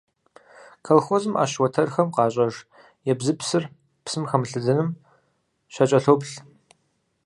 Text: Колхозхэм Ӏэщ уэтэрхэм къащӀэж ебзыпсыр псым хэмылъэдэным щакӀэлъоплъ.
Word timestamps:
Колхозхэм 0.85 1.35
Ӏэщ 1.37 1.53
уэтэрхэм 1.61 2.07
къащӀэж 2.15 2.55
ебзыпсыр 3.11 3.63
псым 4.03 4.23
хэмылъэдэным 4.29 4.89
щакӀэлъоплъ. 5.73 6.35